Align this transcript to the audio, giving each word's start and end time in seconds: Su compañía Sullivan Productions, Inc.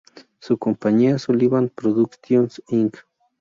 Su 0.39 0.57
compañía 0.57 1.19
Sullivan 1.19 1.69
Productions, 1.69 2.59
Inc. 2.69 2.97